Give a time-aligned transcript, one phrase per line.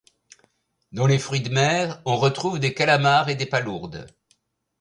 [0.91, 4.07] Dans les fruits de mer, on retrouve des calamars et des palourdes.